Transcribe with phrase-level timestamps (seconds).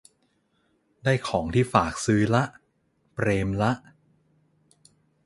[1.03, 2.43] ได้ของที่ฝากซื้อละ
[3.13, 3.71] เปรมละ